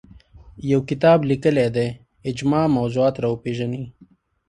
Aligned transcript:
یو 0.71 0.79
کتاب 0.89 1.19
لیکلی 1.29 1.67
دی 1.75 1.87
اجماع 2.29 2.65
موضوعات 2.77 3.15
راوپېژني 3.23 3.83